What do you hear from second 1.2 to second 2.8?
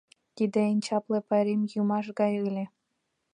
пайрем йӱмаш гай ыле.